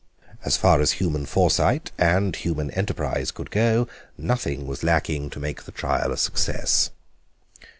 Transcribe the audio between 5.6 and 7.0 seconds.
the trial a success.